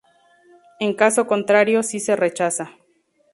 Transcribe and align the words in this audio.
En 0.79 0.95
caso 0.95 1.27
contrario 1.27 1.83
sí 1.83 1.99
se 1.99 2.15
rechaza. 2.15 2.71